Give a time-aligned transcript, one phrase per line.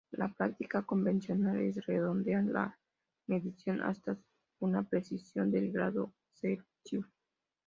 [0.13, 2.75] La práctica convencional es redondear la
[3.27, 4.17] medición hasta
[4.57, 7.05] una precisión del grado Celsius.